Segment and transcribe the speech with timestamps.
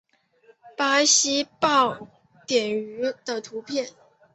[0.75, 2.07] 巴西豹
[2.47, 3.87] 蟾鱼的图片